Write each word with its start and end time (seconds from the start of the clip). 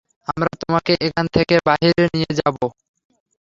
আমরা 0.27 0.49
তোমাকে 0.61 0.91
এখান 1.07 1.25
থেকে 1.35 1.55
বাহিরে 1.67 2.03
নিয়ে 2.13 2.31
যাব। 2.39 2.55